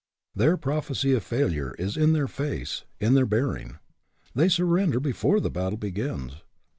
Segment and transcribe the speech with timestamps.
[0.33, 3.77] Their prophecy of failure is in their face, in their bearing.
[4.33, 6.37] They surrender before the battle begins.